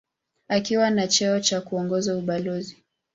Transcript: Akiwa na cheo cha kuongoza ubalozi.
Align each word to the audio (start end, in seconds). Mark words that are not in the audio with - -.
Akiwa 0.47 0.89
na 0.89 1.07
cheo 1.07 1.39
cha 1.39 1.61
kuongoza 1.61 2.17
ubalozi. 2.17 2.83